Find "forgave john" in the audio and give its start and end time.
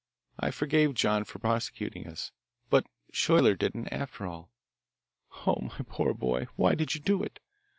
0.49-1.25